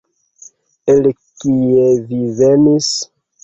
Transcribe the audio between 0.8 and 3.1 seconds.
El kie li venis?